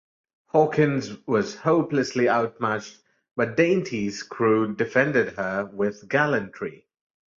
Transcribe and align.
Hawkins 0.47 1.13
was 1.27 1.57
hopelessly 1.59 2.27
outmatched, 2.27 3.03
but 3.35 3.55
"Dainty"'s 3.55 4.23
crew 4.23 4.73
defended 4.75 5.33
her 5.35 5.69
with 5.71 6.09
gallantry. 6.09 6.87